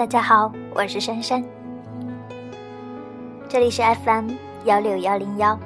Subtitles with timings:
[0.00, 1.44] 大家好，我是珊珊，
[3.50, 4.30] 这里是 FM
[4.64, 5.60] 幺六幺零幺。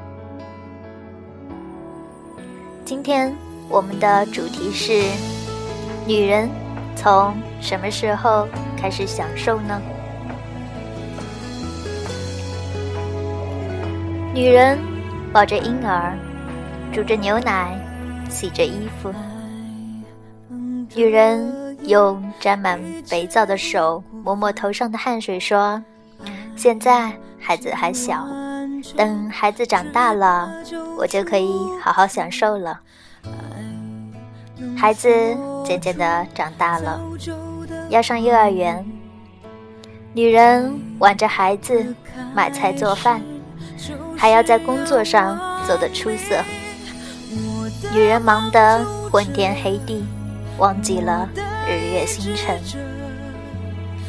[2.85, 3.33] 今天
[3.69, 5.05] 我们的主题是：
[6.05, 6.51] 女人
[6.97, 9.81] 从什么时候开始享受呢？
[14.35, 14.77] 女人
[15.33, 16.19] 抱着婴儿，
[16.93, 17.79] 煮着牛奶，
[18.29, 19.15] 洗着衣服。
[20.97, 25.83] 女人用沾满肥皂的手抹抹头上的汗水，说
[26.57, 28.27] ：“现在孩子还小，
[28.97, 30.51] 等孩子长大了，
[30.97, 31.53] 我就可以
[31.83, 32.81] 好好享受了。”
[34.77, 35.09] 孩子
[35.65, 37.01] 渐渐的长大了，
[37.91, 38.85] 要上幼儿园。
[40.15, 41.95] 女人挽着孩子，
[42.35, 43.21] 买菜做饭，
[44.17, 46.37] 还要在工作上做得出色。
[47.93, 50.05] 女人忙得昏天黑地。
[50.57, 51.29] 忘记了
[51.67, 52.61] 日月星辰，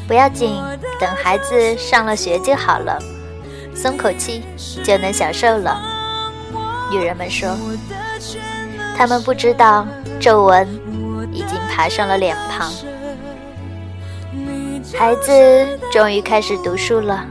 [0.08, 0.61] 不要紧，
[1.00, 3.02] 等孩子上了学就好了，
[3.73, 4.44] 松口气
[4.84, 5.81] 就能享受了。
[6.92, 7.58] 女人们说，
[8.98, 9.88] 她们不知道
[10.20, 10.67] 皱纹
[11.31, 12.72] 已经爬上了脸庞。
[14.94, 17.26] 孩子终于开始读书了，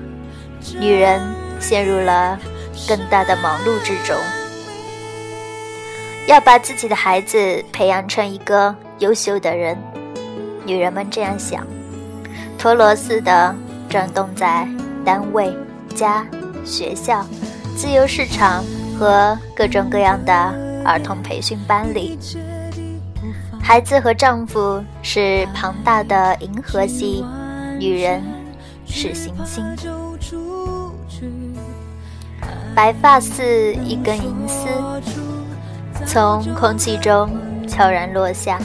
[0.79, 1.21] 女人
[1.61, 2.39] 陷入了
[2.89, 4.17] 更大的忙碌之中，
[6.27, 8.75] 要把自己的孩子培养成一个。
[9.01, 9.77] 优秀的人，
[10.65, 11.67] 女人们这样想，
[12.59, 13.55] 陀螺似的
[13.89, 14.67] 转动在
[15.05, 15.55] 单位、
[15.95, 16.27] 家、
[16.65, 17.25] 学校、
[17.77, 18.65] 自由市场
[18.99, 20.33] 和各种各样的
[20.85, 22.19] 儿童培训班里。
[23.63, 27.25] 孩子和丈夫是庞大的银河系，
[27.79, 28.23] 女人
[28.87, 29.65] 是行星。
[32.75, 34.67] 白发似一根银丝，
[36.07, 37.31] 从空气中
[37.69, 38.59] 悄然落下。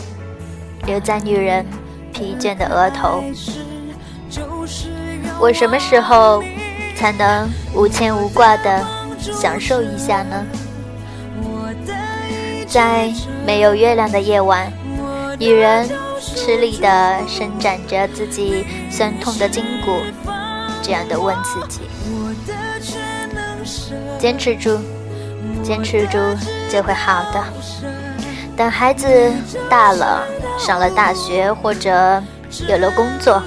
[0.86, 1.64] 留在女人
[2.20, 3.24] 疲倦的额头。
[5.40, 6.44] 我什么时候
[6.98, 8.86] 才能无牵无挂的
[9.18, 10.46] 享受一下呢？
[12.68, 13.10] 在
[13.46, 14.70] 没有月亮的夜晚，
[15.40, 19.92] 女人吃力地伸展着自己酸痛的筋骨，
[20.82, 21.80] 这样的问自己：
[24.20, 24.78] 坚持住，
[25.64, 26.18] 坚持住
[26.70, 27.44] 就会好的。
[28.60, 29.08] 等孩子
[29.70, 30.28] 大了。
[30.58, 32.22] 上了大学或者
[32.68, 33.42] 有了工作，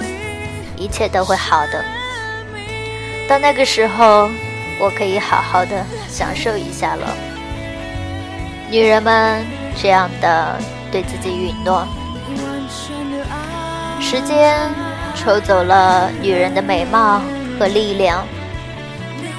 [0.78, 1.84] 一切都会好的。
[3.28, 4.30] 到那个时候，
[4.80, 7.14] 我可以好好的享受一下了。
[8.70, 9.44] 女人们
[9.76, 10.58] 这样的
[10.90, 11.86] 对自己允诺。
[14.00, 14.70] 时间
[15.14, 17.20] 抽走了女人的美貌
[17.60, 18.26] 和力量，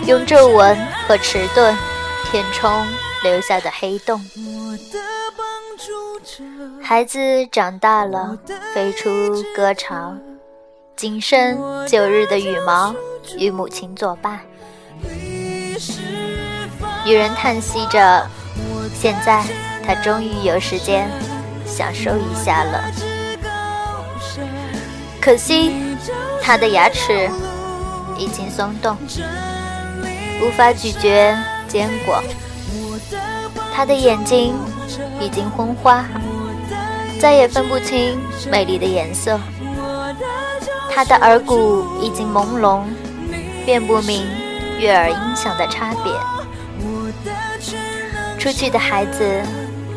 [0.05, 1.75] 用皱纹和迟钝
[2.29, 2.85] 填充
[3.23, 4.23] 留下的黑洞。
[6.81, 8.37] 孩子长大了，
[8.73, 9.09] 飞出
[9.55, 10.15] 歌巢，
[10.95, 11.57] 仅剩
[11.87, 12.93] 九日的羽毛
[13.37, 14.39] 与母亲作伴。
[17.05, 18.27] 女人叹息着，
[18.93, 19.43] 现在
[19.85, 21.09] 她终于有时间
[21.65, 22.83] 享受一下了。
[25.19, 25.73] 可惜，
[26.41, 27.29] 她的牙齿
[28.17, 28.97] 已经松动，
[30.41, 31.35] 无法咀嚼
[31.67, 32.23] 坚果。
[33.73, 34.53] 她的眼睛
[35.19, 36.05] 已经昏花。
[37.19, 38.19] 再也分不清
[38.51, 39.39] 美丽的颜色，
[40.93, 42.81] 他的耳骨已经朦胧，
[43.65, 44.27] 辨不明
[44.77, 46.11] 悦耳音响的差别。
[48.37, 49.41] 出去的孩子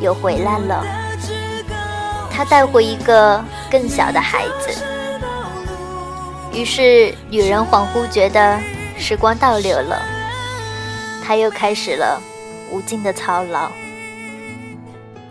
[0.01, 0.87] 又回来了，
[2.31, 4.71] 他带回一个更小的孩子。
[6.53, 8.57] 于是，女人恍惚觉得
[8.97, 10.01] 时光倒流了，
[11.27, 12.23] 她又开始了
[12.71, 13.71] 无尽的操劳。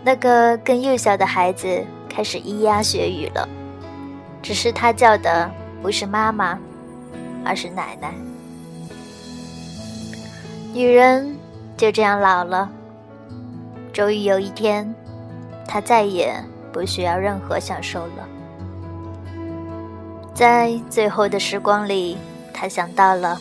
[0.02, 3.48] 那个更幼小的孩子开始咿呀学语了，
[4.42, 5.50] 只是他叫的
[5.82, 6.58] 不是妈妈，
[7.44, 8.14] 而是奶奶。
[10.72, 11.36] 女人
[11.76, 12.70] 就这样老了，
[13.92, 14.94] 终于有一天，
[15.66, 16.32] 她再也
[16.72, 18.28] 不需要任何享受了。
[20.34, 22.16] 在最后的时光里，
[22.52, 23.40] 她想到了，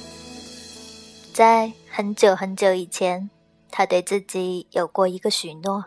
[1.34, 3.30] 在很久很久以前，
[3.72, 5.86] 她对自己有过一个许诺。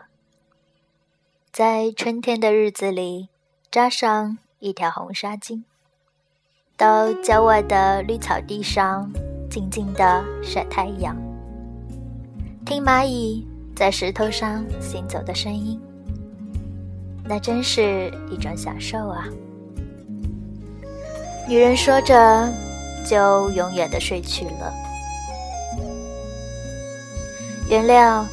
[1.51, 3.29] 在春天的日子里，
[3.71, 5.63] 扎上一条红纱巾，
[6.77, 9.11] 到郊外的绿草地上
[9.49, 11.17] 静静的晒太阳，
[12.65, 15.81] 听蚂蚁在石头上行走的声音，
[17.23, 19.25] 那真是一种享受啊！
[21.47, 22.53] 女人说着，
[23.03, 24.71] 就永远的睡去了。
[27.69, 28.25] 原谅，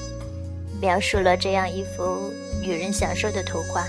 [0.80, 2.32] 描述了这样一幅。
[2.62, 3.86] 女人享受的图画，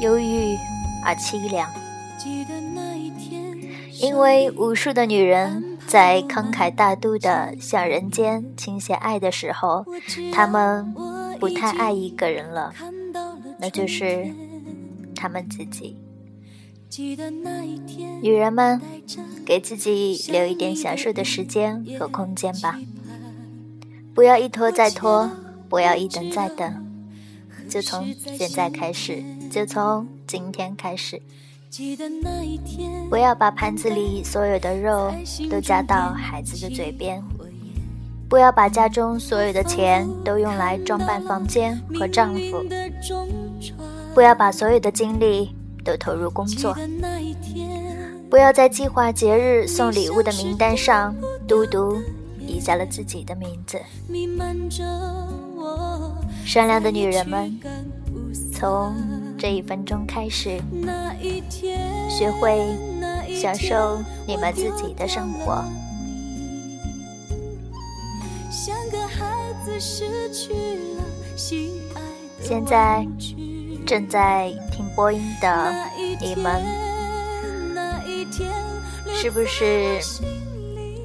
[0.00, 0.56] 忧郁
[1.04, 1.70] 而凄凉，
[4.00, 9.84] 因为无数的女人在慷慨大度的向人间倾泻爱的时候，
[10.32, 10.92] 她们
[11.38, 12.72] 不太爱一个人了，
[13.60, 14.28] 那就是
[15.14, 15.98] 她们自己。
[18.22, 18.80] 女人们，
[19.46, 22.80] 给自己留一点享受的时间和空间吧，
[24.14, 25.30] 不要一拖再拖，
[25.68, 26.86] 不要一等再等，
[27.68, 31.20] 就从现在开始，就从今天开始。
[33.08, 35.10] 不要把盘子里所有的肉
[35.50, 37.24] 都夹到孩子的嘴边，
[38.28, 42.62] 不要把家中所有的钱都用来装扮房间和丈夫，
[44.14, 46.76] 不要把所有的精力都投入工作，
[48.28, 51.16] 不要在计划节日送礼物的名单上
[51.48, 51.98] 嘟嘟
[52.46, 53.80] 遗下了自己的名字。
[56.44, 57.58] 善良的女人们，
[58.52, 58.94] 从。
[59.38, 60.60] 这一分钟开始，
[62.08, 62.64] 学会
[63.34, 65.64] 享受你们自己的生活。
[72.40, 73.04] 现在
[73.84, 75.74] 正在听播音的
[76.20, 76.62] 你们，
[79.12, 79.98] 是不是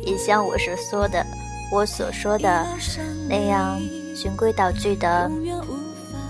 [0.07, 1.25] 也像我所说的，
[1.69, 2.65] 我所说的
[3.27, 3.77] 那样
[4.15, 5.29] 循规蹈矩的？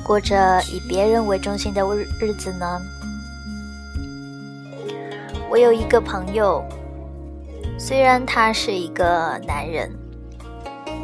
[0.04, 2.82] 过着以别人为中心的日日子呢？
[5.50, 6.64] 我有一个朋友，
[7.78, 9.92] 虽然他是一个男人，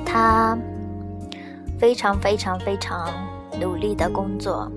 [0.06, 0.58] 他
[1.78, 3.14] 非常非常非常
[3.60, 4.72] 努力的工作，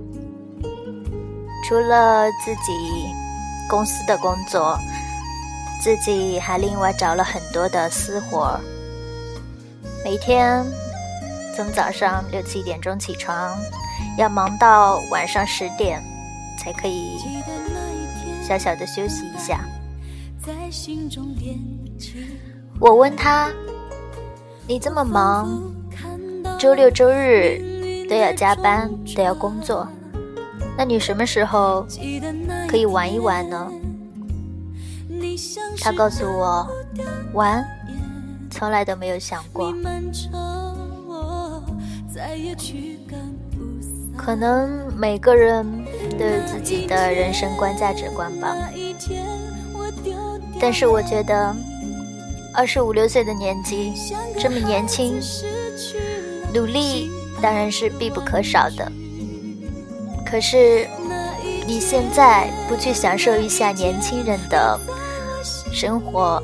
[1.67, 2.73] 除了自己
[3.71, 4.77] 公司的工作，
[5.82, 8.58] 自己还另外找了很多的私活
[10.05, 10.64] 每天
[11.55, 13.56] 从早上六七点钟起床。
[14.19, 16.02] 要忙到晚上十点，
[16.58, 17.19] 才可以
[18.43, 19.61] 小小的休息一下。
[22.78, 23.50] 我问他
[24.67, 25.62] ：“你这么忙，
[26.58, 29.87] 周六周日都要加班，都要工作，
[30.76, 31.87] 那你什么时候
[32.69, 33.70] 可以玩一玩呢？”
[35.81, 36.67] 他告诉我
[37.32, 37.64] ：“玩，
[38.50, 39.73] 从来都没有想过。”
[44.17, 45.64] 可能每个人
[46.19, 48.56] 都有自己的人生观、价值观吧。
[50.58, 51.55] 但是我觉得，
[52.55, 53.93] 二十五六岁的年纪
[54.38, 55.20] 这么年轻，
[56.52, 57.11] 努力
[57.43, 58.90] 当然是必不可少的。
[60.25, 60.88] 可是
[61.67, 64.81] 你现在不去享受一下年轻人的
[65.73, 66.43] 生活，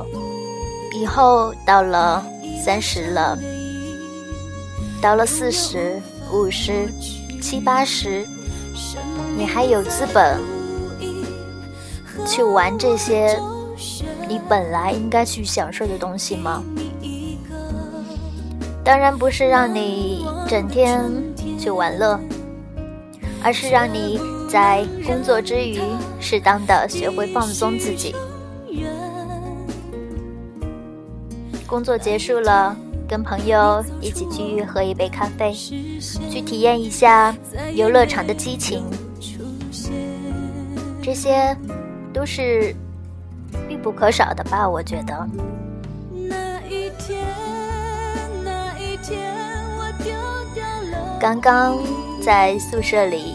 [0.94, 2.24] 以后到了
[2.64, 3.38] 三十了，
[5.00, 6.00] 到了四十
[6.32, 6.88] 五十。
[7.40, 8.24] 七八十，
[9.36, 10.40] 你还有资本
[12.24, 13.36] 去玩这些
[14.28, 16.62] 你本来应该去享受的东西吗？
[18.84, 21.02] 当然不是让你整天
[21.58, 22.18] 去玩乐，
[23.42, 25.80] 而是让你在工作之余
[26.20, 28.14] 适当的学会放松自己。
[31.66, 32.76] 工作结束了。
[33.08, 37.36] 跟朋友一起去喝一杯咖啡，去体验一下
[37.74, 38.82] 游乐场的激情，
[41.02, 41.54] 这些
[42.10, 42.74] 都是
[43.68, 44.66] 必不可少的吧？
[44.66, 45.28] 我觉得。
[51.20, 51.78] 刚刚
[52.22, 53.34] 在宿舍里，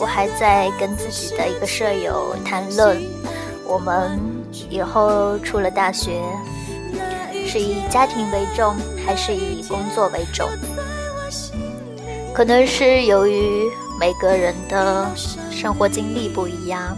[0.00, 3.00] 我还在跟自己的一个舍友谈论，
[3.64, 4.18] 我们
[4.70, 6.22] 以后出了大学。
[7.46, 10.46] 是以家庭为重，还是以工作为重？
[12.34, 15.10] 可能是由于每个人的
[15.50, 16.94] 生活经历不一样，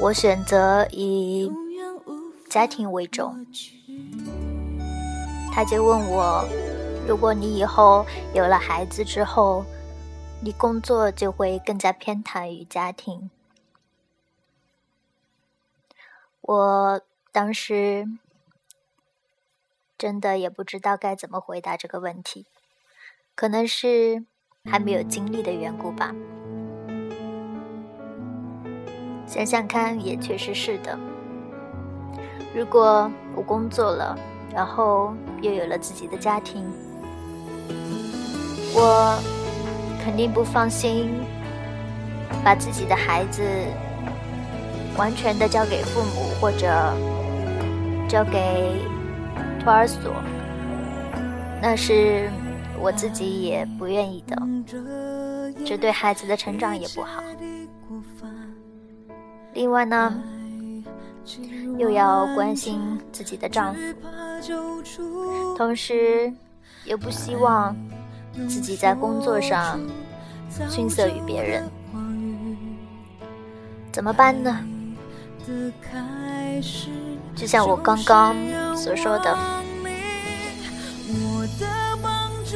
[0.00, 1.48] 我选择以
[2.50, 3.46] 家庭为重。
[5.52, 6.44] 他就问我：
[7.06, 9.64] 如果你以后有了孩子之后，
[10.40, 13.30] 你工作就会更加偏袒于家庭？
[16.44, 17.00] 我
[17.32, 18.06] 当时。
[19.96, 22.46] 真的也不知道该怎么回答这个问题，
[23.36, 24.24] 可能是
[24.68, 26.12] 还没有经历的缘故吧。
[29.24, 30.98] 想想看，也确实是的。
[32.54, 34.18] 如果我工作了，
[34.52, 36.68] 然后又有了自己的家庭，
[38.74, 39.16] 我
[40.04, 41.14] 肯定不放心
[42.44, 43.42] 把自己的孩子
[44.96, 46.68] 完全的交给父母，或者
[48.08, 48.80] 交给。
[49.60, 50.12] 托儿所，
[51.62, 52.30] 那是
[52.78, 54.36] 我自己也不愿意的，
[55.64, 57.22] 这对孩子的成长也不好。
[59.54, 60.22] 另外呢，
[61.78, 63.80] 又要关心自己的丈夫，
[65.56, 66.30] 同时
[66.84, 67.74] 又不希望
[68.46, 69.80] 自己在工作上
[70.68, 71.64] 逊色于别人，
[73.90, 74.60] 怎么办呢？
[77.36, 78.34] 就像我刚刚
[78.76, 79.36] 所说的，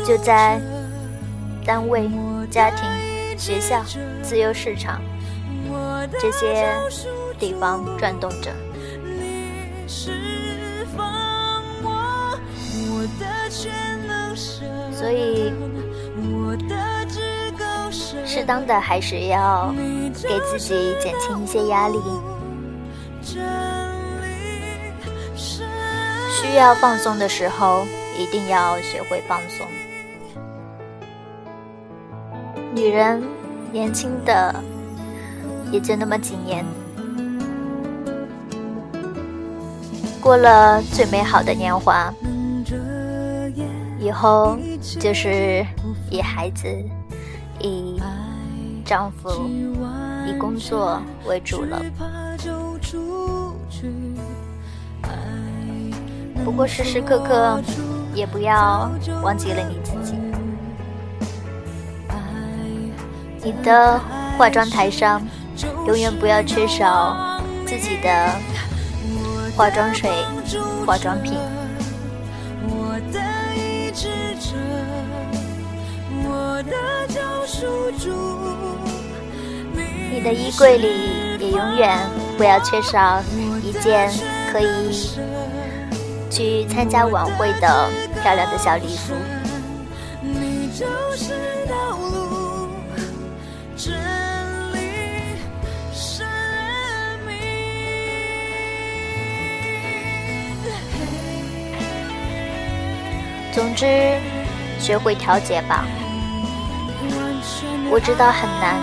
[0.07, 0.61] 就在
[1.67, 2.09] 单位、
[2.51, 2.79] 家庭、
[3.37, 3.83] 学校、
[4.23, 5.03] 自由市场
[6.19, 6.67] 这些
[7.39, 8.51] 地方转动着。
[14.93, 15.53] 所以，
[18.25, 19.75] 适当的还是要
[20.23, 21.99] 给自己减轻一些压力。
[26.31, 27.87] 需要放松的时候，
[28.19, 29.67] 一定要学会放松。
[32.75, 33.23] 女人
[33.73, 34.55] 年轻的
[35.71, 36.65] 也就那么几年，
[40.21, 42.13] 过了最美好的年华，
[43.99, 44.57] 以后
[45.01, 45.67] 就是
[46.11, 46.69] 以孩子、
[47.59, 48.01] 以
[48.85, 49.49] 丈夫、
[50.27, 51.83] 以工作为主了。
[56.45, 57.63] 不过时时刻刻
[58.15, 58.91] 也不要
[59.23, 60.15] 忘记了你自己。
[63.43, 63.99] 你的
[64.37, 65.23] 化妆台上
[65.87, 68.31] 永远不要缺少自己的
[69.57, 70.11] 化妆水、
[70.85, 71.35] 化妆品。
[80.11, 81.97] 你的衣柜里也永远
[82.39, 83.21] 不要缺少
[83.63, 84.11] 一件
[84.51, 85.11] 可以。
[86.31, 87.91] 去参加晚会的
[88.23, 89.15] 漂亮的小礼服。
[103.53, 103.87] 总之，
[104.79, 105.85] 学会调节吧。
[107.91, 108.77] 我知道很难，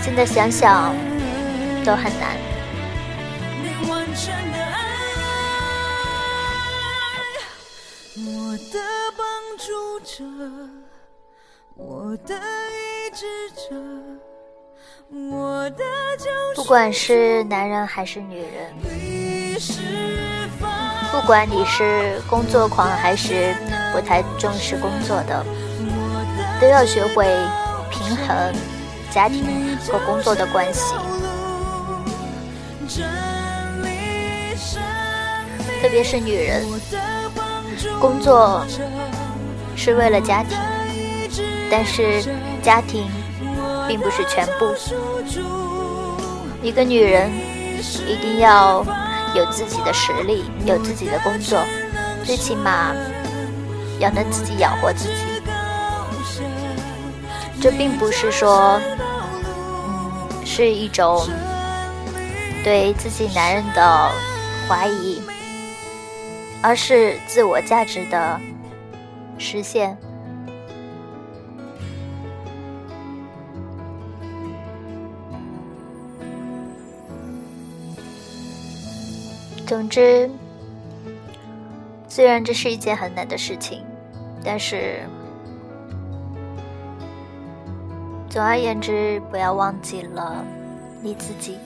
[0.00, 0.94] 现在想想
[1.86, 2.36] 都很难。
[16.56, 18.74] 不管是男人还是女人，
[21.12, 23.54] 不管你是工作狂还是
[23.92, 25.46] 不太重视工作的，
[26.60, 27.24] 都要学会
[27.88, 28.52] 平衡
[29.12, 30.96] 家庭和工作的关系。
[35.86, 36.66] 特别是女人，
[38.00, 38.66] 工作
[39.76, 40.58] 是为了家庭。
[41.70, 42.24] 但是，
[42.60, 43.08] 家庭
[43.86, 44.74] 并不是全部。
[46.60, 47.30] 一个女人
[48.04, 48.84] 一定要
[49.36, 51.62] 有自己的实力，有自己的工作，
[52.24, 52.92] 最起码
[54.00, 55.40] 要能自己养活自己。
[57.60, 58.80] 这并不是说，
[60.44, 61.28] 是一种
[62.64, 64.10] 对自己男人的
[64.68, 65.22] 怀疑，
[66.66, 68.40] 而是自我价值的
[69.38, 69.96] 实现。
[79.64, 80.28] 总之，
[82.08, 83.84] 虽然这是一件很难的事情，
[84.42, 84.98] 但是，
[88.28, 90.44] 总而言之，不要忘记了
[91.00, 91.58] 你自己。